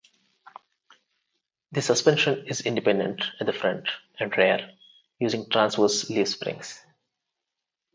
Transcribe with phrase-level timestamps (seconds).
[1.73, 3.87] The suspension is independent at the front
[4.19, 4.71] and rear
[5.19, 6.83] using transverse leaf springs.